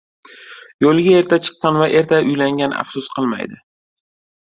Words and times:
•Yo‘lga 0.85 1.13
erta 1.19 1.39
chiqqan 1.49 1.79
va 1.83 1.91
erta 2.01 2.23
uylangan 2.33 2.77
afsus 2.83 3.15
qilmaydi. 3.17 3.65